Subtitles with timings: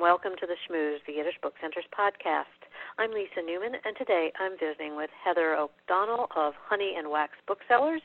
[0.00, 0.02] Aleichem.
[0.02, 2.44] Welcome to the Schmooze, the Yiddish Book Center's podcast.
[2.98, 8.02] I'm Lisa Newman, and today I'm visiting with Heather O'Donnell of Honey and Wax Booksellers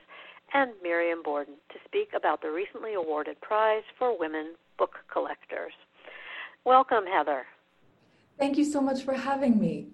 [0.53, 5.73] and Miriam Borden to speak about the recently awarded prize for women book collectors.
[6.65, 7.45] Welcome, Heather.
[8.37, 9.87] Thank you so much for having me.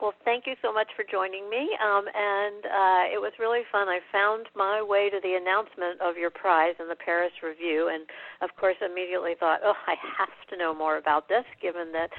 [0.00, 1.74] Well, thank you so much for joining me.
[1.82, 3.88] Um, and uh, it was really fun.
[3.88, 8.06] I found my way to the announcement of your prize in the Paris Review, and
[8.40, 12.10] of course, immediately thought, oh, I have to know more about this, given that,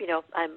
[0.00, 0.52] you know, I'm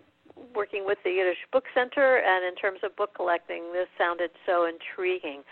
[0.56, 4.66] working with the Yiddish Book Center, and in terms of book collecting, this sounded so
[4.66, 5.44] intriguing.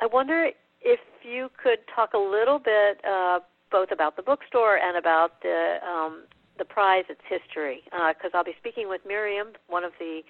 [0.00, 0.50] I wonder
[0.80, 5.76] if you could talk a little bit uh, both about the bookstore and about the
[5.86, 6.24] um,
[6.58, 10.22] the prize, its history, because uh, I'll be speaking with Miriam, one of the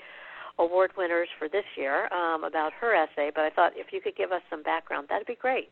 [0.58, 3.30] award winners for this year, um, about her essay.
[3.34, 5.70] But I thought if you could give us some background, that'd be great.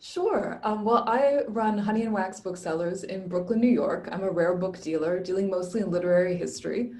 [0.00, 0.60] Sure.
[0.62, 4.08] Um, well, I run Honey and Wax Booksellers in Brooklyn, New York.
[4.12, 6.92] I'm a rare book dealer dealing mostly in literary history.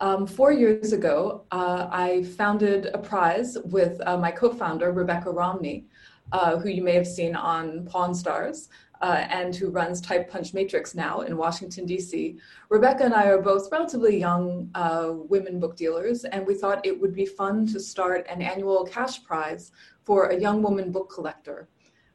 [0.00, 5.30] Um, four years ago, uh, I founded a prize with uh, my co founder, Rebecca
[5.30, 5.86] Romney,
[6.32, 8.68] uh, who you may have seen on Pawn Stars
[9.00, 12.36] uh, and who runs Type Punch Matrix now in Washington, D.C.
[12.68, 16.98] Rebecca and I are both relatively young uh, women book dealers, and we thought it
[17.00, 19.72] would be fun to start an annual cash prize
[20.04, 21.68] for a young woman book collector.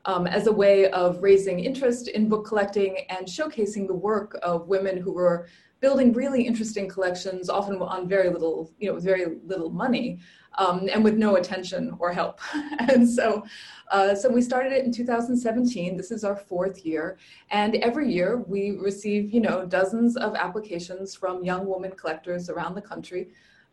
[0.06, 4.68] Um, as a way of raising interest in book collecting and showcasing the work of
[4.68, 5.48] women who were
[5.82, 10.20] building really interesting collections, often on very little, you know, with very little money,
[10.58, 12.40] um, and with no attention or help.
[12.80, 13.44] and so,
[13.90, 15.98] uh, so we started it in 2017.
[15.98, 17.18] This is our fourth year,
[17.50, 22.76] and every year we receive, you know, dozens of applications from young women collectors around
[22.76, 23.30] the country,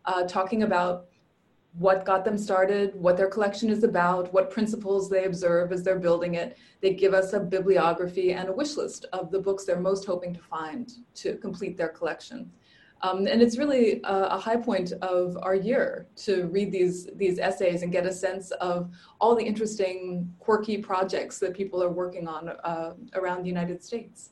[0.06, 1.06] uh, talking about
[1.74, 5.98] what got them started, what their collection is about, what principles they observe as they're
[5.98, 6.56] building it.
[6.80, 10.34] They give us a bibliography and a wish list of the books they're most hoping
[10.34, 12.50] to find to complete their collection.
[13.02, 17.38] Um, and it's really a, a, high point of our year to read these these
[17.38, 18.90] essays and get a sense of
[19.20, 24.30] all the interesting, quirky projects that people are working on uh, around the United States.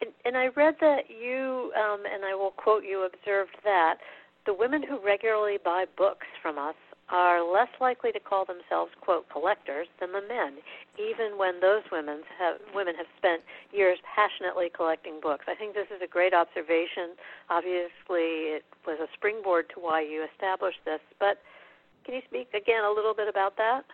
[0.00, 3.98] And, and I read that you, um, and I will quote you, observed that
[4.46, 6.76] the women who regularly buy books from us
[7.08, 10.58] are less likely to call themselves quote collectors than the men,
[10.98, 13.42] even when those women have women have spent
[13.72, 15.44] years passionately collecting books.
[15.46, 17.14] I think this is a great observation.
[17.50, 21.00] Obviously, it was a springboard to why you established this.
[21.20, 21.42] But
[22.04, 23.84] can you speak again a little bit about that?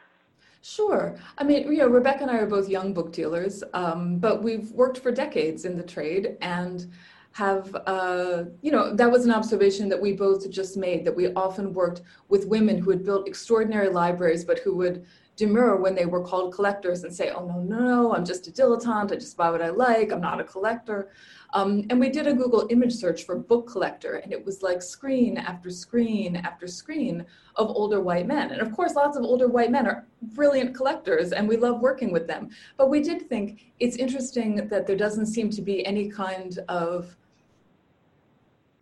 [0.63, 1.17] Sure.
[1.37, 4.71] I mean, you know, Rebecca and I are both young book dealers, um, but we've
[4.71, 6.87] worked for decades in the trade and
[7.33, 11.33] have, uh, you know, that was an observation that we both just made that we
[11.35, 15.07] often worked with women who had built extraordinary libraries, but who would
[15.37, 18.51] demur when they were called collectors and say, oh, no, no, no, I'm just a
[18.51, 19.13] dilettante.
[19.13, 20.13] I just buy what I like.
[20.13, 21.11] I'm not a collector.
[21.55, 24.83] Um, and we did a Google image search for book collector, and it was like
[24.83, 27.25] screen after screen after screen
[27.57, 28.51] of older white men.
[28.51, 32.11] And of course, lots of older white men are brilliant collectors, and we love working
[32.11, 32.51] with them.
[32.77, 37.17] But we did think it's interesting that there doesn't seem to be any kind of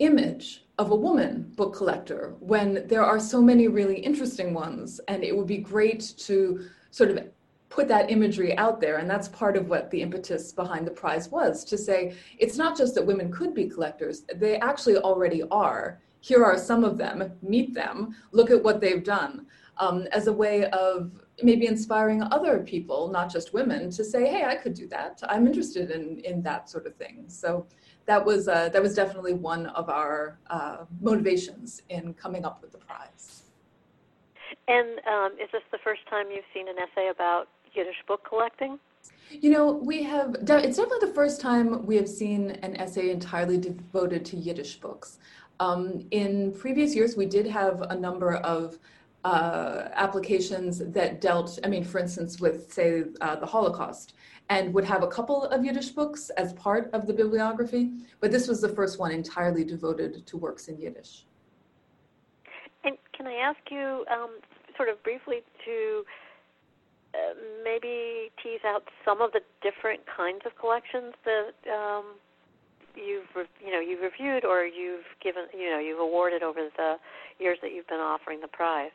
[0.00, 5.22] image of a woman book collector when there are so many really interesting ones and
[5.22, 7.19] it would be great to sort of
[7.69, 8.97] put that imagery out there.
[8.97, 12.77] And that's part of what the impetus behind the prize was to say it's not
[12.77, 16.00] just that women could be collectors they actually already are.
[16.21, 19.47] Here are some of them meet them look at what they've done
[19.78, 21.12] um, as a way of
[21.43, 25.21] maybe inspiring other people not just women to say hey i could do that.
[25.28, 27.25] I'm interested in in that sort of thing.
[27.28, 27.67] So
[28.10, 32.72] that was uh, that was definitely one of our uh, motivations in coming up with
[32.72, 33.44] the prize.
[34.66, 38.81] And um, is this the first time you've seen an essay about Yiddish book collecting?
[39.31, 43.58] You know, we have, it's definitely the first time we have seen an essay entirely
[43.58, 45.19] devoted to Yiddish books.
[45.61, 48.79] Um, in previous years, we did have a number of
[49.25, 54.14] uh, applications that dealt, I mean, for instance, with, say, uh, the Holocaust,
[54.50, 58.49] and would have a couple of Yiddish books as part of the bibliography, but this
[58.49, 61.25] was the first one entirely devoted to works in Yiddish.
[62.82, 64.41] And can I ask you, um,
[64.76, 66.05] sort of briefly, to
[67.14, 72.05] uh, maybe tease out some of the different kinds of collections that um,
[72.96, 76.96] you've you know you've reviewed or you've given you know you've awarded over the
[77.38, 78.91] years that you've been offering the prize?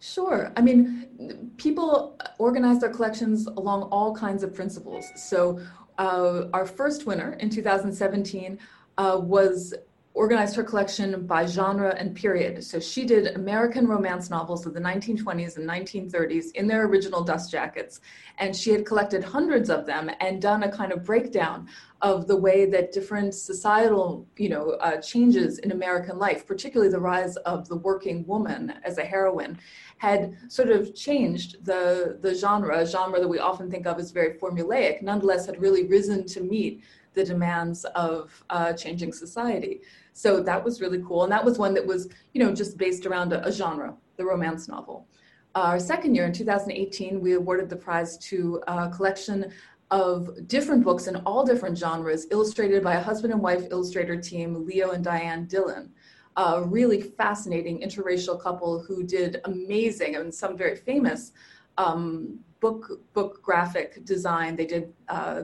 [0.00, 0.52] Sure.
[0.56, 5.06] I mean, people organize their collections along all kinds of principles.
[5.16, 5.60] So,
[5.98, 8.58] uh, our first winner in 2017
[8.98, 9.74] uh, was
[10.16, 12.64] organized her collection by genre and period.
[12.64, 17.50] So she did American romance novels of the 1920s and 1930s in their original dust
[17.50, 18.00] jackets.
[18.38, 21.68] And she had collected hundreds of them and done a kind of breakdown
[22.00, 26.98] of the way that different societal, you know, uh, changes in American life, particularly the
[26.98, 29.58] rise of the working woman as a heroine,
[29.98, 34.12] had sort of changed the, the genre, a genre that we often think of as
[34.12, 36.82] very formulaic, nonetheless had really risen to meet
[37.12, 39.80] the demands of uh, changing society.
[40.16, 41.24] So that was really cool.
[41.24, 44.24] And that was one that was, you know, just based around a, a genre, the
[44.24, 45.06] romance novel.
[45.54, 49.52] Our second year in 2018, we awarded the prize to a collection
[49.90, 54.64] of different books in all different genres, illustrated by a husband and wife illustrator team,
[54.64, 55.90] Leo and Diane Dillon.
[56.38, 61.32] A really fascinating interracial couple who did amazing and some very famous
[61.76, 64.56] um, book book graphic design.
[64.56, 65.42] They did uh,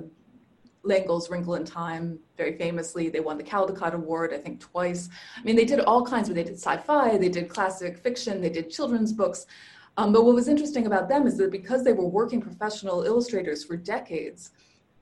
[0.84, 3.08] L'Engle's Wrinkle in Time, very famously.
[3.08, 5.08] They won the Caldecott Award, I think, twice.
[5.36, 8.50] I mean, they did all kinds of, they did sci-fi, they did classic fiction, they
[8.50, 9.46] did children's books.
[9.96, 13.62] Um, but what was interesting about them is that because they were working professional illustrators
[13.62, 14.50] for decades,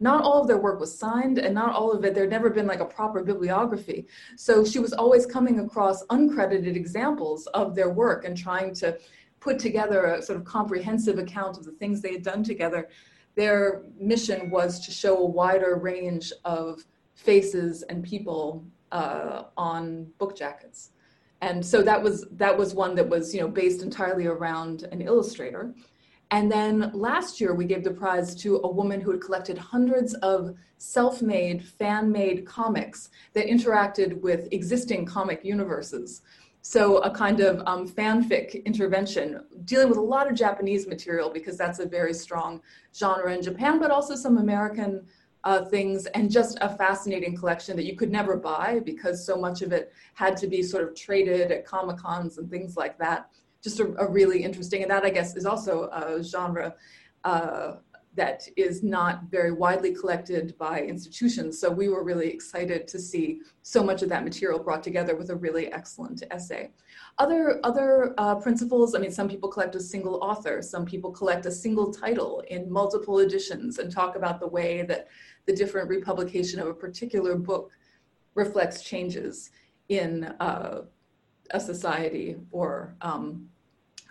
[0.00, 2.67] not all of their work was signed and not all of it, there'd never been
[2.67, 4.06] like a proper bibliography.
[4.37, 8.99] So she was always coming across uncredited examples of their work and trying to
[9.41, 12.88] put together a sort of comprehensive account of the things they had done together
[13.35, 16.85] their mission was to show a wider range of
[17.15, 20.91] faces and people uh, on book jackets.
[21.43, 25.00] And so that was that was one that was you know based entirely around an
[25.00, 25.75] illustrator.
[26.32, 30.15] And then last year we gave the prize to a woman who had collected hundreds
[30.15, 36.23] of self-made, fan-made comics that interacted with existing comic universes.
[36.62, 41.56] So a kind of um, fanfic intervention, dealing with a lot of Japanese material because
[41.56, 42.60] that's a very strong
[42.94, 45.06] genre in Japan, but also some American
[45.44, 49.62] uh, things, and just a fascinating collection that you could never buy because so much
[49.62, 53.30] of it had to be sort of traded at comic cons and things like that.
[53.62, 56.74] Just a, a, really interesting, and that I guess is also a genre
[57.24, 57.76] uh,
[58.14, 61.60] that is not very widely collected by institutions.
[61.60, 65.30] So we were really excited to see so much of that material brought together with
[65.30, 66.70] a really excellent essay.
[67.18, 71.46] Other, other uh, principles, I mean, some people collect a single author, some people collect
[71.46, 75.08] a single title in multiple editions and talk about the way that
[75.46, 77.70] the different republication of a particular book
[78.34, 79.50] reflects changes
[79.88, 80.82] in uh,
[81.50, 83.48] a society or um,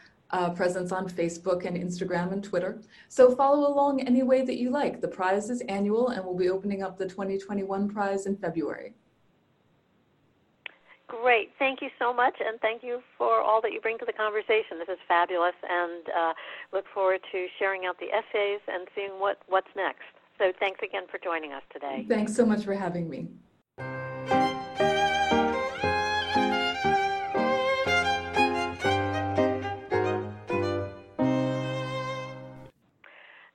[0.57, 2.81] presence on Facebook and Instagram and Twitter.
[3.09, 5.01] So follow along any way that you like.
[5.01, 8.95] The prize is annual, and we'll be opening up the 2021 prize in February.
[11.09, 11.51] Great.
[11.59, 14.79] Thank you so much, and thank you for all that you bring to the conversation.
[14.79, 16.35] This is fabulous, and uh,
[16.71, 20.05] look forward to sharing out the essays and seeing what, what's next.
[20.39, 22.05] So thanks again for joining us today.
[22.09, 23.27] Thanks so much for having me.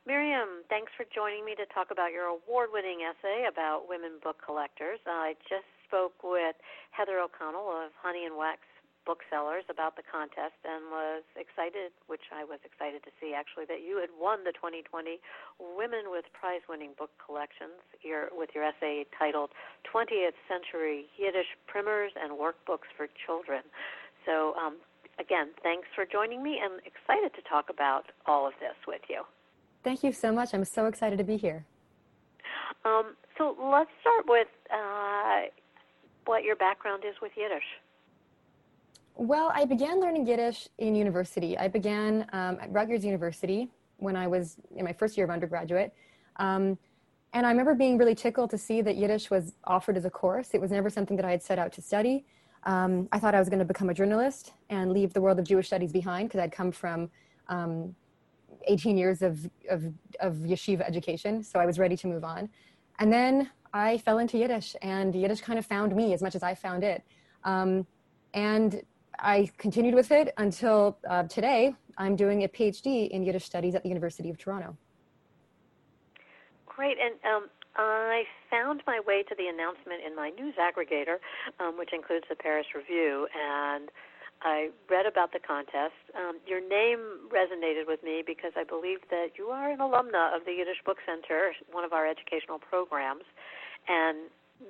[0.05, 4.38] Miriam, thanks for joining me to talk about your award winning essay about women book
[4.43, 5.00] collectors.
[5.05, 6.57] I just spoke with
[6.89, 8.65] Heather O'Donnell of Honey and Wax
[9.05, 13.85] booksellers about the contest and was excited, which I was excited to see actually, that
[13.85, 15.21] you had won the 2020
[15.62, 19.53] Women with Prize Winning Book Collections your, with your essay titled
[19.85, 23.62] 20th Century Yiddish Primers and Workbooks for Children.
[24.25, 24.81] So, um,
[25.19, 29.21] again, thanks for joining me and excited to talk about all of this with you.
[29.83, 30.55] Thank you so much.
[30.55, 31.65] I'm so excited to be here.
[32.81, 35.51] Um, so let's start with uh,
[36.25, 37.63] what your background is with Yiddish.
[39.15, 41.58] Well, I began learning Yiddish in university.
[41.58, 45.94] I began um, at Rutgers University when I was in my first year of undergraduate.
[46.38, 46.77] Um,
[47.34, 50.50] and I remember being really tickled to see that Yiddish was offered as a course.
[50.53, 52.25] It was never something that I had set out to study.
[52.63, 55.46] Um, I thought I was going to become a journalist and leave the world of
[55.46, 57.10] Jewish studies behind because I'd come from
[57.50, 57.96] um,
[58.68, 59.84] 18 years of, of,
[60.20, 61.44] of yeshiva education.
[61.44, 62.50] So I was ready to move on.
[63.00, 66.44] And then I fell into Yiddish, and Yiddish kind of found me as much as
[66.44, 67.03] I found it.
[67.44, 67.88] Um,
[68.34, 68.84] and
[69.20, 71.75] I continued with it until uh, today.
[71.98, 74.77] I'm doing a PhD in Yiddish studies at the University of Toronto.
[76.65, 76.98] Great.
[77.00, 81.18] And um, I found my way to the announcement in my news aggregator,
[81.60, 83.89] um, which includes the Paris Review, and
[84.42, 85.96] I read about the contest.
[86.18, 90.46] Um, your name resonated with me because I believe that you are an alumna of
[90.46, 93.24] the Yiddish Book Center, one of our educational programs,
[93.87, 94.29] and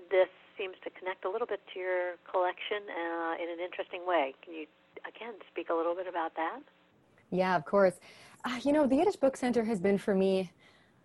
[0.09, 4.33] this seems to connect a little bit to your collection uh, in an interesting way.
[4.43, 4.65] Can you,
[5.07, 6.59] again, speak a little bit about that?
[7.31, 7.99] Yeah, of course.
[8.45, 10.51] Uh, you know, the Yiddish Book Center has been for me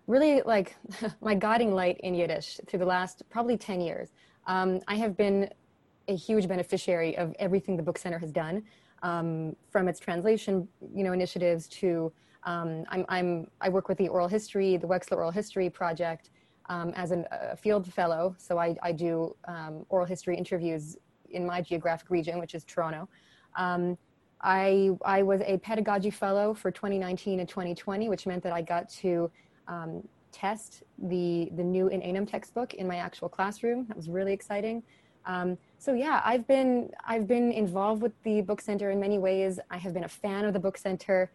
[0.06, 0.76] really like
[1.20, 4.10] my guiding light in Yiddish through the last probably 10 years.
[4.46, 5.50] Um, I have been
[6.08, 8.62] a huge beneficiary of everything the Book Center has done,
[9.02, 12.12] um, from its translation, you know, initiatives to
[12.44, 16.30] um, I'm, I'm, I work with the Oral History, the Wexler Oral History Project
[16.68, 18.34] um, as a field fellow.
[18.38, 20.96] So I, I do um, oral history interviews
[21.30, 23.08] in my geographic region, which is Toronto.
[23.56, 23.96] Um,
[24.40, 28.88] I, I was a pedagogy fellow for 2019 and 2020, which meant that I got
[28.90, 29.30] to
[29.66, 33.86] um, test the the new in Eynem textbook in my actual classroom.
[33.88, 34.82] That was really exciting.
[35.26, 39.58] Um, so yeah, I've been I've been involved with the book center in many ways.
[39.70, 41.30] I have been a fan of the book center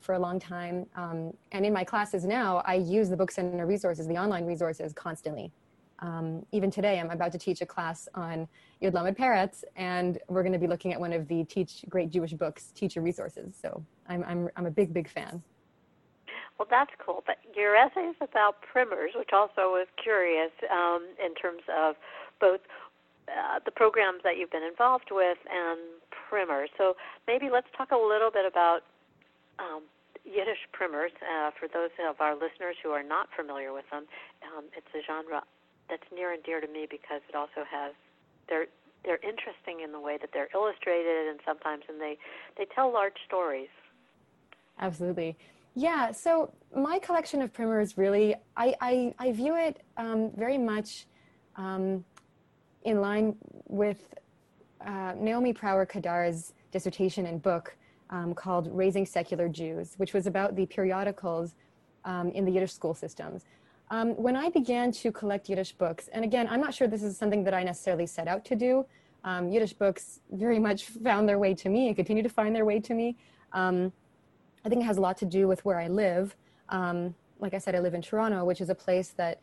[0.00, 3.66] for a long time, um, and in my classes now, I use the book center
[3.66, 5.52] resources, the online resources, constantly.
[6.00, 8.48] Um, even today, I'm about to teach a class on
[8.82, 12.10] Yud Lamed Peretz, and we're going to be looking at one of the Teach Great
[12.10, 13.54] Jewish Books teacher resources.
[13.60, 15.42] So I'm, I'm, I'm a big, big fan.
[16.58, 17.22] Well, that's cool.
[17.26, 21.96] But your essay is about primers, which also was curious um, in terms of
[22.40, 22.60] both
[23.28, 25.78] uh, the programs that you've been involved with and
[26.10, 26.70] primers.
[26.76, 28.80] So maybe let's talk a little bit about
[29.58, 29.82] um,
[30.24, 34.04] Yiddish primers uh, for those of our listeners who are not familiar with them.
[34.56, 35.42] Um, it's a genre
[35.88, 37.92] that's near and dear to me because it also has
[38.48, 38.66] they're
[39.04, 42.18] they're interesting in the way that they're illustrated and sometimes and they
[42.56, 43.68] they tell large stories.
[44.78, 45.36] Absolutely.
[45.74, 51.06] Yeah, so my collection of primers really, I, I, I view it um, very much
[51.56, 52.04] um,
[52.84, 54.14] in line with
[54.84, 57.76] uh, Naomi Prawer Kadar's dissertation and book
[58.10, 61.54] um, called Raising Secular Jews, which was about the periodicals
[62.04, 63.44] um, in the Yiddish school systems.
[63.90, 67.16] Um, when I began to collect Yiddish books, and again, I'm not sure this is
[67.16, 68.86] something that I necessarily set out to do.
[69.24, 72.64] Um, Yiddish books very much found their way to me and continue to find their
[72.64, 73.16] way to me.
[73.52, 73.92] Um,
[74.64, 76.36] I think it has a lot to do with where I live.
[76.68, 79.40] Um, like I said, I live in Toronto, which is a place that,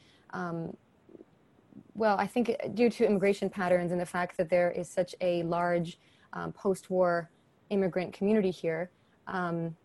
[1.95, 5.43] well, I think due to immigration patterns and the fact that there is such a
[5.43, 5.99] large
[6.33, 7.29] um, post war
[7.69, 8.91] immigrant community here,
[9.27, 9.75] um,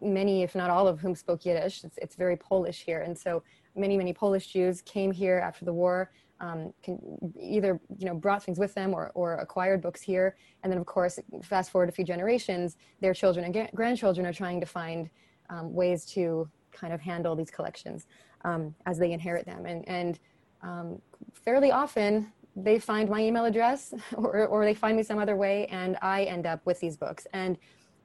[0.00, 3.02] many, if not all of whom spoke Yiddish, it's, it's very Polish here.
[3.02, 3.42] And so
[3.76, 6.98] many, many Polish Jews came here after the war um, can
[7.40, 10.36] either you know brought things with them or, or acquired books here.
[10.62, 14.60] And then of course fast forward a few generations their children and grandchildren are trying
[14.60, 15.10] to find
[15.50, 18.06] um, ways to kind of handle these collections
[18.44, 19.66] um, as they inherit them.
[19.66, 20.18] And, and
[20.62, 21.02] um,
[21.32, 25.66] fairly often they find my email address or, or they find me some other way
[25.66, 27.58] and i end up with these books and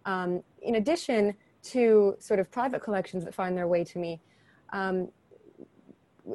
[0.05, 4.19] um, in addition to sort of private collections that find their way to me
[4.73, 5.07] um,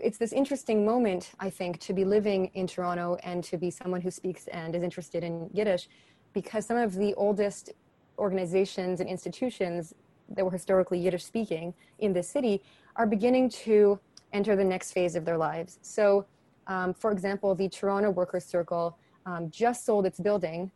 [0.03, 4.01] it's this interesting moment, I think, to be living in Toronto and to be someone
[4.01, 5.89] who speaks and is interested in Yiddish,
[6.33, 7.73] because some of the oldest
[8.19, 9.95] organizations and institutions
[10.29, 12.63] that were historically Yiddish speaking in this city
[12.97, 13.99] are beginning to
[14.33, 15.79] enter the next phase of their lives.
[15.81, 16.27] So,
[16.69, 18.97] um, for example, the Toronto Workers Circle
[19.27, 20.71] um, just sold its building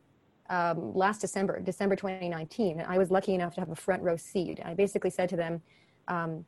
[0.50, 2.80] um, last December, December 2019.
[2.80, 4.60] And I was lucky enough to have a front row seat.
[4.64, 5.62] I basically said to them,
[6.08, 6.44] um,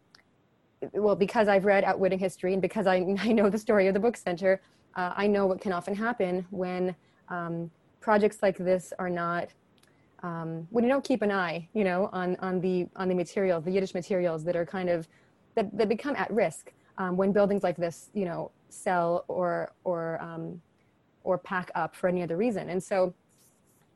[0.92, 4.00] well, because I've read Outwitting History and because I, I know the story of the
[4.00, 4.60] book center,
[4.96, 6.94] uh, I know what can often happen when
[7.28, 7.70] um,
[8.00, 9.48] projects like this are not,
[10.22, 13.64] um, when you don't keep an eye, you know, on, on, the, on the materials,
[13.64, 15.08] the Yiddish materials that are kind of,
[15.54, 20.20] that, that become at risk um, when buildings like this, you know, sell or, or,
[20.22, 20.60] um,
[21.22, 22.68] or pack up for any other reason.
[22.68, 23.14] And so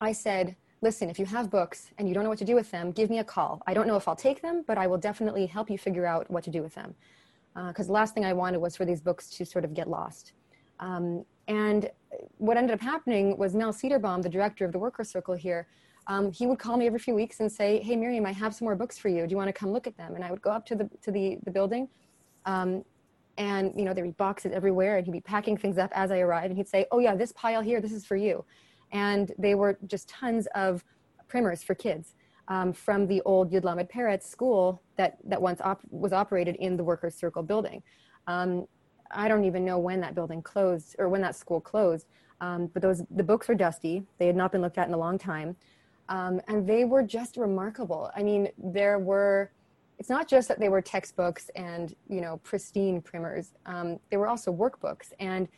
[0.01, 2.71] I said, listen, if you have books and you don't know what to do with
[2.71, 3.63] them, give me a call.
[3.67, 6.31] I don't know if I'll take them, but I will definitely help you figure out
[6.31, 6.95] what to do with them.
[7.55, 9.89] Because uh, the last thing I wanted was for these books to sort of get
[9.89, 10.33] lost.
[10.79, 11.91] Um, and
[12.37, 15.67] what ended up happening was Mel Cederbaum, the director of the Worker Circle here,
[16.09, 18.65] um, he would call me every few weeks and say, "Hey, Miriam, I have some
[18.65, 19.27] more books for you.
[19.27, 20.89] Do you want to come look at them?" And I would go up to the
[21.03, 21.89] to the the building,
[22.47, 22.83] um,
[23.39, 26.19] and you know there'd be boxes everywhere, and he'd be packing things up as I
[26.19, 28.45] arrived, and he'd say, "Oh yeah, this pile here, this is for you,"
[28.93, 30.85] and they were just tons of
[31.29, 32.15] primers for kids.
[32.49, 36.79] Um, from the old Yud Lamed Peretz school that, that once op- was operated in
[36.79, 37.83] the Workers' Circle building.
[38.27, 38.67] Um,
[39.11, 42.07] I don't even know when that building closed or when that school closed,
[42.41, 44.03] um, but those the books were dusty.
[44.19, 45.57] They had not been looked at in a long time,
[46.09, 48.11] um, and they were just remarkable.
[48.17, 49.53] I mean, there were.
[49.99, 53.53] It's not just that they were textbooks and you know pristine primers.
[53.67, 55.49] Um, they were also workbooks, and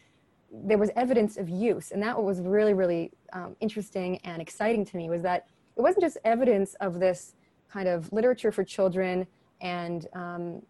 [0.52, 4.96] there was evidence of use, and that was really really um, interesting and exciting to
[4.96, 5.10] me.
[5.10, 7.34] Was that it wasn't just evidence of this
[7.70, 9.26] kind of literature for children
[9.60, 10.62] and um,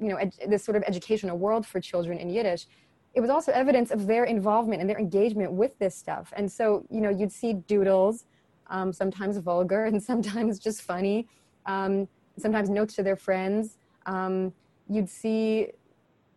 [0.00, 2.66] you know ed- this sort of educational world for children in Yiddish
[3.14, 6.32] it was also evidence of their involvement and their engagement with this stuff.
[6.36, 8.24] And so, you know, you'd see doodles,
[8.68, 11.26] um, sometimes vulgar and sometimes just funny,
[11.66, 12.08] um,
[12.40, 13.78] sometimes notes to their friends.
[14.06, 14.52] Um,
[14.88, 15.68] you'd see,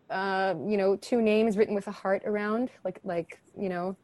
[0.09, 3.95] uh, you know, two names written with a heart around, like, like you know,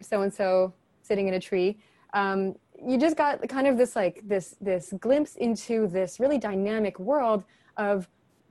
[0.00, 1.78] so and so sitting in a tree.
[2.14, 2.54] Um,
[2.84, 7.44] you just got kind of this like this this glimpse into this really dynamic world
[7.76, 8.08] of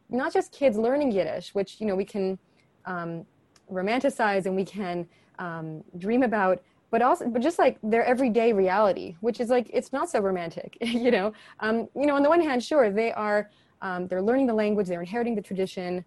[0.10, 2.38] not just kids learning Yiddish, which you know we can
[2.86, 3.25] um,
[3.72, 5.08] romanticize and we can
[5.39, 6.62] um, dream about
[6.94, 10.78] but also but just like their everyday reality which is like it's not so romantic
[10.82, 11.34] you know?
[11.60, 13.50] Um, you know on the one hand sure they are
[13.82, 16.06] um, they're learning the language they're inheriting the tradition.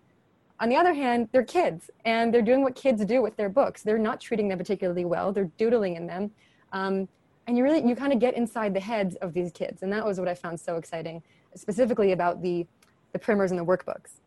[0.60, 3.82] On the other hand they're kids and they're doing what kids do with their books.
[3.82, 6.30] They're not treating them particularly well they're doodling in them.
[6.72, 7.08] Um,
[7.48, 10.04] and you really you kind of get inside the heads of these kids and that
[10.04, 11.22] was what i found so exciting
[11.54, 12.64] specifically about the
[13.12, 14.20] the primers and the workbooks.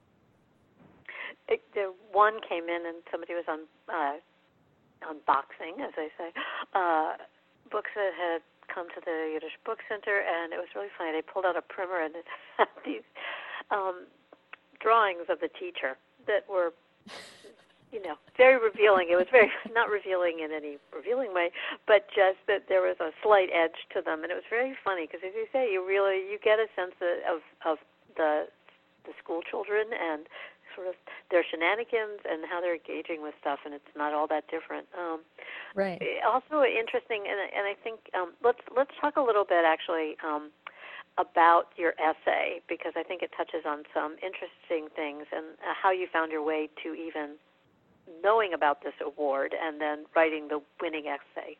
[1.48, 4.18] It, the one came in and somebody was on uh,
[5.04, 6.32] unboxing, as they say,
[6.74, 7.16] uh,
[7.72, 8.42] books that had
[8.74, 11.12] come to the Yiddish Book Center, and it was really funny.
[11.12, 12.26] They pulled out a primer and it
[12.58, 13.06] had these
[13.72, 14.06] um,
[14.80, 15.98] drawings of the teacher
[16.28, 16.74] that were,
[17.92, 19.10] you know, very revealing.
[19.10, 21.52] It was very not revealing in any revealing way,
[21.88, 25.08] but just that there was a slight edge to them, and it was very funny
[25.10, 27.78] because, as you say, you really you get a sense of of
[28.16, 28.48] the
[29.06, 30.28] the school children and
[30.76, 30.96] sort of
[31.32, 34.88] their shenanigans and how they're engaging with stuff, and it's not all that different.
[34.98, 35.22] Um,
[35.76, 36.02] right.
[36.26, 40.52] Also interesting, and and I think um, let's let's talk a little bit actually um,
[41.18, 45.92] about your essay because I think it touches on some interesting things and uh, how
[45.92, 47.36] you found your way to even
[48.24, 51.58] knowing about this award and then writing the winning essay.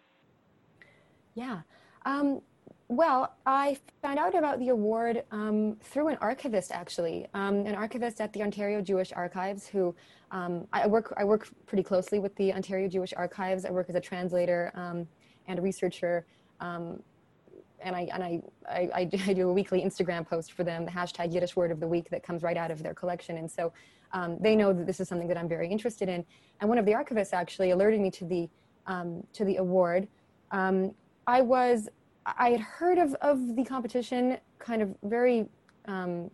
[1.36, 1.62] Yeah.
[2.06, 2.42] Um,
[2.90, 8.20] well, I found out about the award um, through an archivist, actually, um, an archivist
[8.20, 9.68] at the Ontario Jewish Archives.
[9.68, 9.96] Who
[10.32, 13.64] um, I work I work pretty closely with the Ontario Jewish Archives.
[13.64, 15.08] I work as a translator um,
[15.48, 16.26] and a researcher,
[16.62, 17.04] um,
[17.80, 21.32] and I and I, I, I do a weekly Instagram post for them, the hashtag
[21.32, 23.38] Yiddish Word of the Week that comes right out of their collection.
[23.38, 23.72] And so
[24.14, 26.26] um, they know that this is something that I'm very interested in.
[26.60, 28.50] And one of the archivists actually alerted me to the
[29.34, 30.08] to the award.
[31.30, 31.90] I was
[32.38, 35.48] I had heard of, of the competition kind of very,
[35.86, 36.30] um,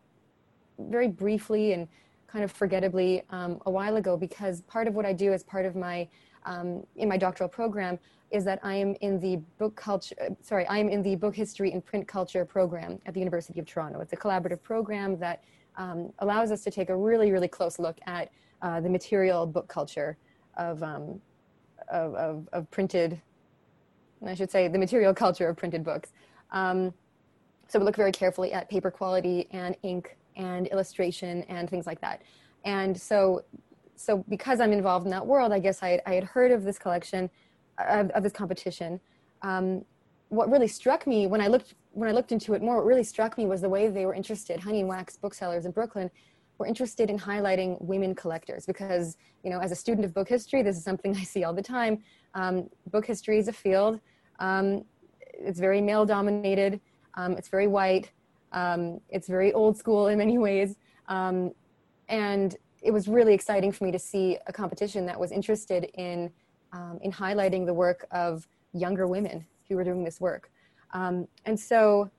[0.80, 1.88] very briefly and
[2.28, 5.66] kind of forgettably um, a while ago because part of what I do as part
[5.66, 6.08] of my
[6.46, 7.98] um, in my doctoral program
[8.32, 10.16] is that I am in the book culture.
[10.42, 13.66] Sorry, I am in the book history and print culture program at the University of
[13.66, 14.00] Toronto.
[14.00, 15.44] It's a collaborative program that
[15.78, 18.30] um, allows us to take a really, really close look at
[18.62, 20.18] uh, the material book culture
[20.58, 21.20] of, um,
[21.90, 23.22] of, of, of printed
[24.26, 26.12] I should say, the material culture of printed books.
[26.52, 26.94] Um,
[27.68, 32.02] so we look very carefully at paper quality and ink and illustration and things like
[32.02, 32.22] that.
[32.64, 33.44] And so,
[33.96, 36.64] so because I'm involved in that world, I guess I had, I had heard of
[36.64, 37.30] this collection,
[37.78, 39.00] of, of this competition.
[39.42, 39.86] Um,
[40.30, 43.06] what really struck me when I looked when I looked into it more, what really
[43.06, 44.60] struck me was the way they were interested.
[44.60, 46.12] Honey and Wax booksellers in Brooklyn
[46.58, 50.62] were interested in highlighting women collectors because, you know, as a student of book history,
[50.62, 52.04] this is something I see all the time.
[52.36, 54.00] Um, book history is a field
[54.40, 54.86] um,
[55.34, 56.80] it's very male dominated.
[57.16, 58.12] Um, it's very white.
[58.52, 60.76] Um, it's very old school in many ways.
[61.08, 61.52] Um,
[62.10, 66.32] and it was really exciting for me to see a competition that was interested in,
[66.72, 70.52] um, in highlighting the work of younger women who were doing this work.
[70.94, 72.10] Um, and so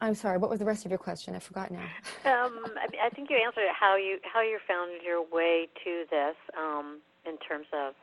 [0.00, 0.38] I'm sorry.
[0.38, 1.34] What was the rest of your question?
[1.34, 1.80] I forgot now.
[2.24, 3.64] um, I, I, think you answered.
[3.72, 6.36] How you how you found your way to this.
[6.56, 7.94] Um, in terms of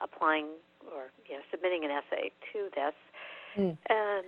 [0.00, 0.46] applying
[0.94, 2.94] or you know submitting an essay to this,
[3.56, 3.76] mm.
[3.88, 4.24] and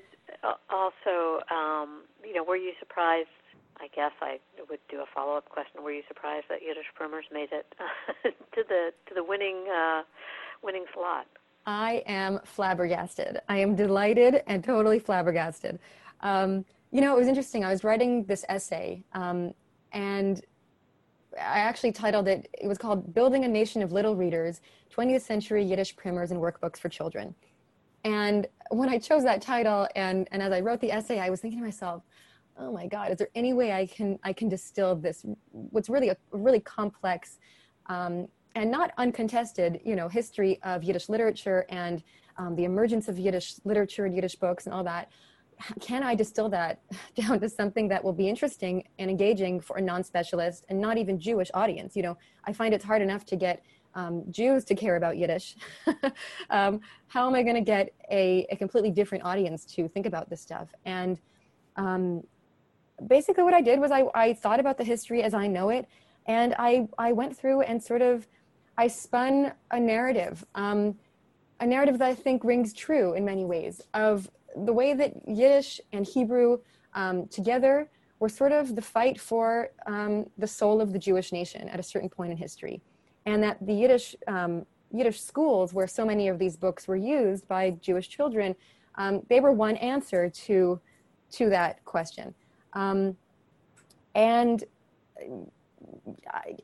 [0.69, 3.29] also um, you know were you surprised?
[3.81, 5.83] I guess I would do a follow up question.
[5.83, 7.75] Were you surprised that Yiddish primers made it
[8.55, 10.03] to the to the winning uh,
[10.63, 11.27] winning slot?
[11.65, 13.41] I am flabbergasted.
[13.49, 15.79] I am delighted and totally flabbergasted.
[16.21, 17.65] Um, you know, it was interesting.
[17.65, 19.55] I was writing this essay, um,
[19.93, 20.45] and
[21.39, 24.61] I actually titled it, it was called Building a Nation of Little Readers
[24.95, 27.35] 20th Century Yiddish Primers and Workbooks for Children.
[28.05, 31.41] And when I chose that title and, and as I wrote the essay, I was
[31.41, 32.03] thinking to myself,
[32.59, 36.11] oh my God, is there any way I can, I can distill this, what's really
[36.11, 37.39] a really complex
[37.87, 42.03] um, and not uncontested, you know, history of Yiddish literature and
[42.37, 45.11] um, the emergence of Yiddish literature and Yiddish books and all that.
[45.81, 46.81] Can I distill that
[47.15, 51.19] down to something that will be interesting and engaging for a non-specialist and not even
[51.19, 51.97] Jewish audience?
[51.97, 53.63] You know, I find it's hard enough to get
[53.95, 55.57] um, Jews to care about Yiddish.
[56.51, 60.31] um, how am I going to get a, a, completely different audience to think about
[60.31, 60.69] this stuff?
[60.87, 61.21] And
[61.77, 62.23] um,
[63.07, 65.87] basically, what I did was I, I thought about the history as I know it,
[66.27, 68.27] and I, I went through and sort of
[68.79, 70.97] I spun a narrative, um,
[71.61, 75.81] a narrative that I think rings true in many ways of the way that Yiddish
[75.93, 76.59] and Hebrew
[76.95, 77.89] um, together
[78.21, 81.83] were sort of the fight for um, the soul of the Jewish nation at a
[81.83, 82.81] certain point in history
[83.27, 87.49] and that the Yiddish um, Yiddish schools, where so many of these books were used
[87.49, 88.55] by Jewish children,
[88.97, 90.81] um, they were one answer to
[91.33, 92.35] to that question.
[92.75, 93.17] Um,
[94.15, 94.65] and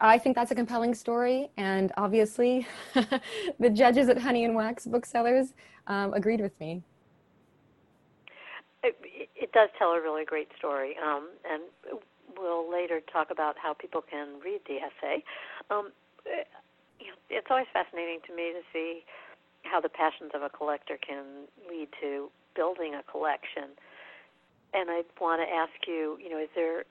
[0.01, 2.67] I, think that's a compelling story, and obviously,
[3.59, 5.55] the judges at Honey and Wax Booksellers
[5.87, 6.83] um, agreed with me.
[9.41, 11.63] It, does tell a really great story, um, and
[12.37, 15.25] we'll later talk about how people can read the essay.
[15.71, 15.93] Um,
[17.31, 19.05] it's always fascinating to me to see
[19.63, 23.77] how the passions of a collector can lead to building a collection.
[24.75, 26.85] And I want to ask you, you know, is there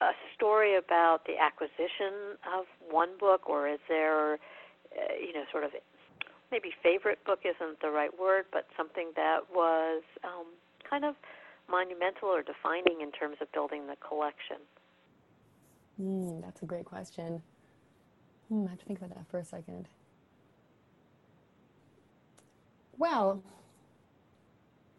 [0.00, 5.64] a story about the acquisition of one book, or is there, uh, you know, sort
[5.64, 5.70] of
[6.50, 10.46] maybe favorite book isn't the right word, but something that was um,
[10.88, 11.14] kind of
[11.70, 14.56] monumental or defining in terms of building the collection?
[16.00, 17.42] Mm, that's a great question.
[18.48, 19.88] Hmm, I have to think about that for a second.
[22.96, 23.42] Well,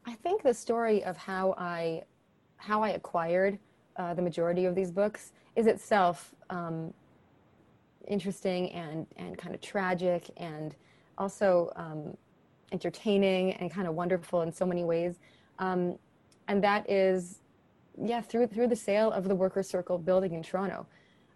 [0.05, 2.03] I think the story of how I
[2.57, 3.57] how I acquired
[3.95, 6.93] uh, the majority of these books is itself um,
[8.07, 10.75] interesting and and kind of tragic and
[11.17, 12.15] also um,
[12.71, 15.19] entertaining and kind of wonderful in so many ways.
[15.59, 15.97] Um,
[16.49, 17.39] and that is,
[18.03, 20.85] yeah, through through the sale of the Worker Circle building in Toronto.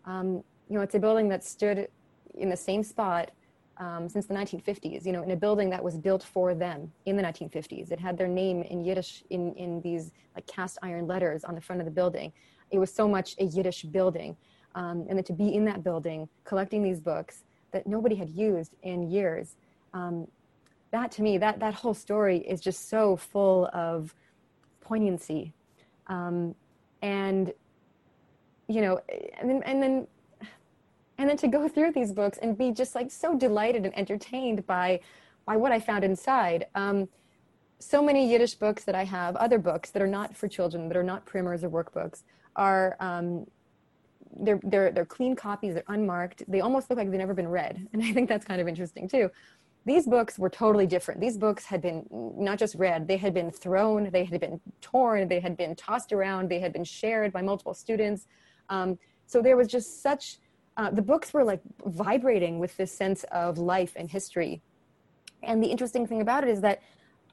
[0.05, 1.87] Um, you know, it's a building that stood
[2.33, 3.31] in the same spot
[3.77, 7.15] um, since the 1950s, you know, in a building that was built for them in
[7.15, 7.91] the 1950s.
[7.91, 11.61] It had their name in Yiddish in, in these like cast iron letters on the
[11.61, 12.33] front of the building.
[12.71, 14.35] It was so much a Yiddish building.
[14.73, 18.73] Um, and then to be in that building collecting these books that nobody had used
[18.81, 19.57] in years,
[19.93, 20.27] um,
[20.91, 24.15] that to me, that, that whole story is just so full of
[24.83, 25.53] poignancy.
[26.07, 26.55] Um,
[27.01, 27.53] and,
[28.67, 28.99] you know,
[29.39, 30.07] and then, and then
[31.17, 34.65] and then to go through these books and be just like so delighted and entertained
[34.65, 34.99] by
[35.45, 36.67] by what I found inside.
[36.75, 37.07] Um,
[37.79, 40.97] so many Yiddish books that I have, other books that are not for children, that
[40.97, 42.23] are not primers or workbooks,
[42.55, 43.45] are um,
[44.39, 45.73] they're they're they're clean copies.
[45.75, 46.43] They're unmarked.
[46.47, 49.07] They almost look like they've never been read, and I think that's kind of interesting
[49.07, 49.29] too.
[49.85, 51.19] These books were totally different.
[51.19, 55.27] These books had been not just read; they had been thrown, they had been torn,
[55.27, 58.27] they had been tossed around, they had been shared by multiple students.
[58.69, 60.37] Um, so there was just such
[60.77, 64.61] uh, the books were like vibrating with this sense of life and history.
[65.43, 66.81] And the interesting thing about it is that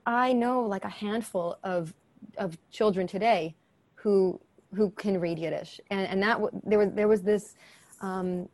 [0.04, 1.94] I know like a handful of
[2.36, 3.54] of children today
[3.94, 4.40] who
[4.74, 7.54] who can read Yiddish, and and that there was there was this
[8.00, 8.48] um,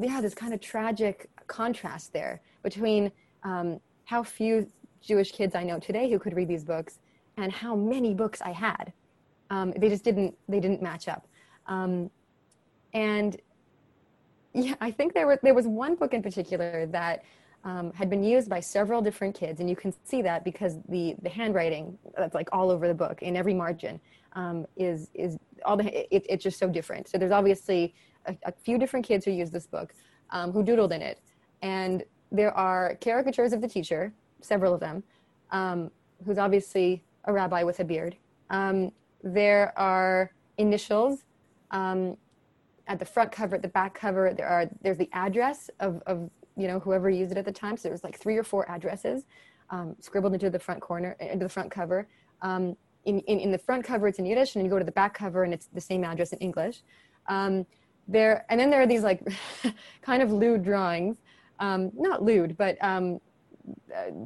[0.00, 3.12] yeah this kind of tragic contrast there between
[3.46, 4.66] um, how few
[5.00, 6.98] Jewish kids I know today who could read these books
[7.36, 8.92] and how many books I had.
[9.50, 11.26] Um, they just didn't they didn't match up,
[11.66, 12.10] um,
[12.92, 13.36] and
[14.52, 17.22] yeah, I think there was there was one book in particular that
[17.62, 21.14] um, had been used by several different kids, and you can see that because the
[21.22, 24.00] the handwriting that's like all over the book in every margin
[24.32, 27.08] um, is is all the it, it's just so different.
[27.08, 27.94] So there's obviously
[28.26, 29.94] a, a few different kids who use this book
[30.30, 31.20] um, who doodled in it,
[31.62, 35.02] and there are caricatures of the teacher, several of them,
[35.50, 35.90] um,
[36.24, 38.16] who's obviously a rabbi with a beard.
[38.50, 41.24] Um, there are initials
[41.70, 42.16] um,
[42.86, 46.30] at the front cover, at the back cover, there are there's the address of, of
[46.56, 47.76] you know whoever used it at the time.
[47.76, 49.24] So there's like three or four addresses
[49.70, 52.06] um, scribbled into the front corner, into the front cover.
[52.42, 54.92] Um, in, in, in, the front cover it's in Yiddish, and you go to the
[54.92, 56.82] back cover and it's the same address in English.
[57.28, 57.66] Um,
[58.08, 59.26] there and then there are these like
[60.02, 61.18] kind of lewd drawings,
[61.60, 63.20] um, not lewd, but um,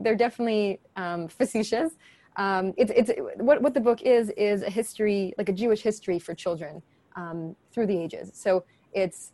[0.02, 1.92] they're definitely um, facetious.
[2.36, 6.18] Um, it's it's what what the book is is a history like a Jewish history
[6.18, 6.82] for children
[7.16, 8.30] um, through the ages.
[8.34, 9.32] So it's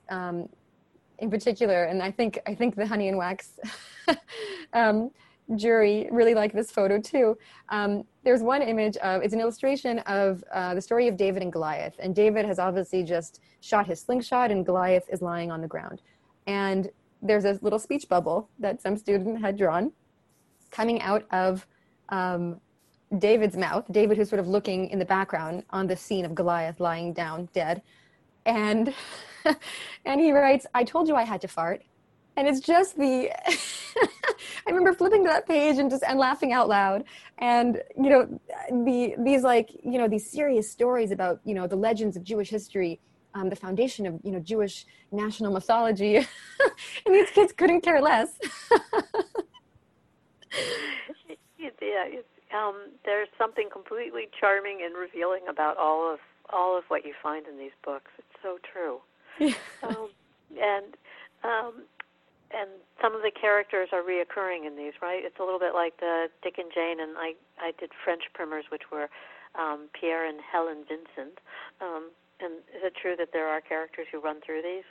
[1.19, 3.59] in particular, and I think I think the Honey and Wax
[5.55, 7.39] jury really like this photo too.
[7.69, 11.53] Um, there's one image of it's an illustration of uh, the story of David and
[11.53, 15.69] Goliath, and David has obviously just shot his slingshot, and Goliath is lying on the
[15.69, 16.03] ground.
[16.47, 16.91] And
[17.23, 19.93] there's a little speech bubble that some student had drawn
[20.71, 21.67] coming out of
[22.09, 22.61] um,
[23.19, 23.85] David's mouth.
[23.91, 27.49] David, who's sort of looking in the background on the scene of Goliath lying down
[27.53, 27.83] dead,
[28.45, 28.95] and
[30.05, 31.83] and he writes, "I told you I had to fart."
[32.37, 33.31] and it's just the
[34.67, 37.05] i remember flipping to that page and just and laughing out loud
[37.39, 38.41] and you know
[38.85, 42.51] the these like you know these serious stories about you know the legends of jewish
[42.51, 43.01] history
[43.37, 46.17] um, the foundation of you know jewish national mythology
[47.07, 48.39] and these kids couldn't care less
[51.59, 52.05] yeah
[52.57, 56.19] um, there's something completely charming and revealing about all of
[56.51, 59.01] all of what you find in these books it's so true
[59.39, 59.53] yeah.
[59.83, 60.09] um,
[60.61, 60.97] and
[61.45, 61.83] um,
[62.51, 62.71] and
[63.03, 65.25] some of the characters are reoccurring in these, right?
[65.25, 68.67] It's a little bit like the Dick and Jane, and I I did French primers,
[68.71, 69.09] which were
[69.59, 71.39] um, Pierre and Helen Vincent.
[71.81, 74.85] Um, and is it true that there are characters who run through these?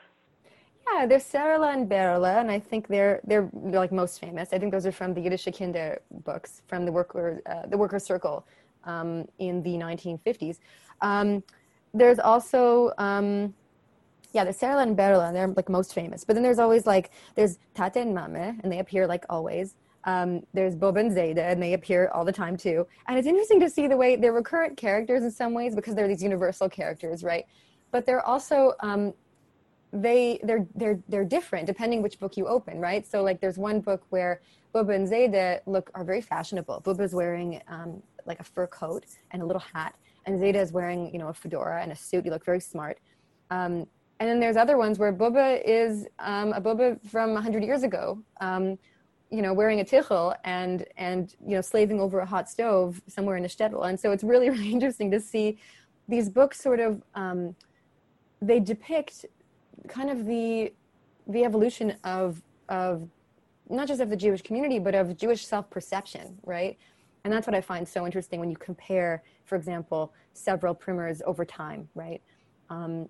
[0.88, 4.54] Yeah, there's Sarala and Berla, and I think they're they're like most famous.
[4.54, 8.00] I think those are from the Yiddish Kinder books from the worker uh, the worker
[8.00, 8.46] circle
[8.84, 10.60] um, in the 1950s.
[11.02, 11.44] Um,
[11.94, 13.54] there's also um,
[14.34, 16.24] yeah, there's Sarah and Berla, and they're like most famous.
[16.24, 19.76] But then there's always like there's Tate and Mame, and they appear like always.
[20.06, 22.88] Um, there's Bob and Zayda, and they appear all the time too.
[23.08, 26.08] And it's interesting to see the way they're recurrent characters in some ways because they're
[26.08, 27.46] these universal characters, right?
[27.92, 29.14] But they're also um,
[29.92, 33.06] they they're they're they're different depending which book you open, right?
[33.06, 34.42] So like there's one book where
[34.74, 36.82] Bubba and Zayda look are very fashionable.
[36.86, 41.12] Bubba's wearing um, like a fur coat and a little hat, and Zayda is wearing
[41.14, 42.26] you know a fedora and a suit.
[42.26, 43.00] You look very smart.
[43.50, 43.88] Um,
[44.20, 48.22] and then there's other ones where Bubba is um, a Bubba from 100 years ago,
[48.40, 48.78] um,
[49.36, 53.36] you know, wearing a tichel and, and, you know, slaving over a hot stove somewhere
[53.36, 53.90] in a shtetl.
[53.90, 55.58] And so it's really, really interesting to see
[56.08, 57.56] these books sort of, um,
[58.42, 59.26] they depict
[59.90, 60.72] kind of the,
[61.28, 63.10] the evolution of, of
[63.70, 66.78] not just of the Jewish community, but of Jewish self-perception, right?
[67.26, 71.44] And that's what I find so interesting when you compare, for example, several primers over
[71.44, 72.22] time, right?
[72.70, 73.10] Um,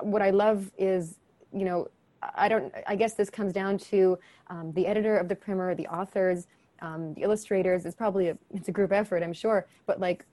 [0.00, 1.18] what I love is,
[1.52, 1.88] you know,
[2.22, 2.72] I don't.
[2.86, 6.46] I guess this comes down to um, the editor of the primer, the authors,
[6.82, 7.86] um, the illustrators.
[7.86, 9.66] It's probably a it's a group effort, I'm sure.
[9.86, 10.26] But like,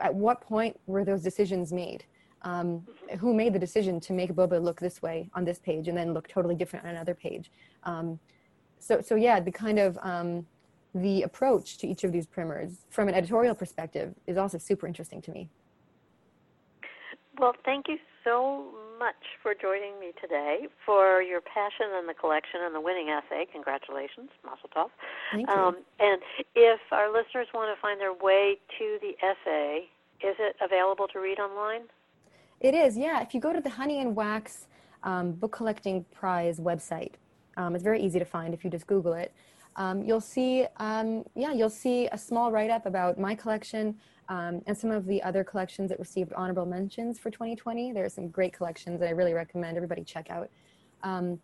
[0.00, 2.04] at what point were those decisions made?
[2.42, 2.84] Um,
[3.20, 6.12] who made the decision to make Boba look this way on this page and then
[6.12, 7.50] look totally different on another page?
[7.84, 8.18] Um,
[8.78, 10.46] so so yeah, the kind of um,
[10.94, 15.22] the approach to each of these primers from an editorial perspective is also super interesting
[15.22, 15.48] to me.
[17.38, 18.66] Well, thank you so
[18.98, 23.46] much for joining me today for your passion in the collection and the winning essay.
[23.50, 24.90] Congratulations, Mazel Tov.
[25.32, 25.54] Thank you.
[25.54, 26.20] Um, and
[26.54, 29.88] if our listeners want to find their way to the essay,
[30.22, 31.82] is it available to read online?
[32.60, 33.22] It is, yeah.
[33.22, 34.68] If you go to the Honey and Wax
[35.02, 37.14] um, Book Collecting Prize website,
[37.56, 39.32] um, it's very easy to find if you just Google it.
[39.76, 43.96] Um, you'll see, um, yeah, you'll see a small write-up about my collection,
[44.28, 47.92] um, and some of the other collections that received honorable mentions for 2020.
[47.92, 50.48] There are some great collections that I really recommend everybody check out.
[51.02, 51.38] Um,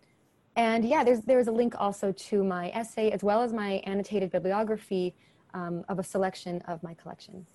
[0.57, 4.31] and yeah, there's, there's a link also to my essay as well as my annotated
[4.31, 5.14] bibliography
[5.55, 7.47] um, of a selection of my collection.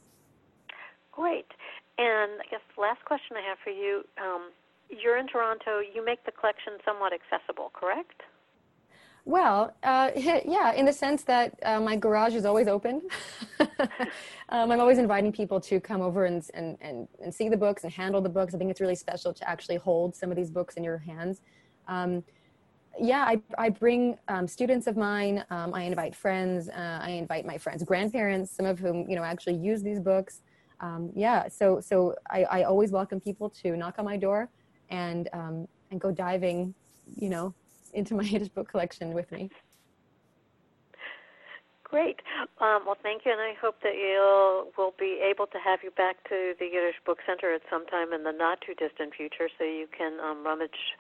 [1.12, 1.48] Great.
[1.98, 4.52] And I guess the last question I have for you, um,
[4.90, 8.22] you're in Toronto, you make the collection somewhat accessible, correct?
[9.26, 13.02] Well, uh, yeah, in the sense that uh, my garage is always open.
[13.60, 17.84] um, I'm always inviting people to come over and, and, and, and, see the books
[17.84, 18.54] and handle the books.
[18.54, 21.42] I think it's really special to actually hold some of these books in your hands.
[21.88, 22.24] Um,
[23.00, 25.44] yeah, I, I bring um, students of mine.
[25.50, 26.70] Um, I invite friends.
[26.70, 30.42] Uh, I invite my friends' grandparents, some of whom you know actually use these books.
[30.80, 34.50] Um, yeah, so so I, I always welcome people to knock on my door
[34.90, 36.76] and um, and go diving,
[37.16, 37.56] you know,
[37.94, 39.50] into my Yiddish book collection with me.
[41.84, 42.22] Great.
[42.60, 45.92] Um, well, thank you, and I hope that you'll will be able to have you
[45.92, 49.48] back to the Yiddish Book Center at some time in the not too distant future,
[49.60, 50.98] so you can um, rummage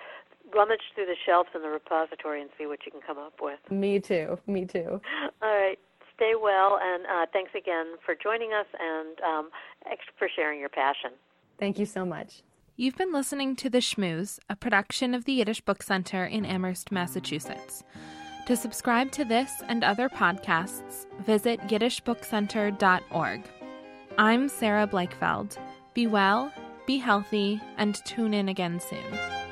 [0.53, 3.59] rummage through the shelves in the repository and see what you can come up with.
[3.71, 4.37] Me too.
[4.45, 5.01] Me too.
[5.41, 5.79] All right.
[6.15, 9.49] stay well, and uh, thanks again for joining us and um,
[10.19, 11.11] for sharing your passion.
[11.57, 12.43] Thank you so much.
[12.75, 16.91] You've been listening to The Schmooze, a production of the Yiddish Book Center in Amherst,
[16.91, 17.83] Massachusetts.
[18.47, 23.41] To subscribe to this and other podcasts, visit yiddishbookcenter.org.
[24.17, 25.55] I'm Sarah Blakefeld.
[25.93, 26.51] Be well,
[26.87, 29.42] be healthy, and tune in again soon.